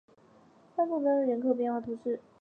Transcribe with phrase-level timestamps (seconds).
[0.77, 2.19] 阿贡当日人口变化图示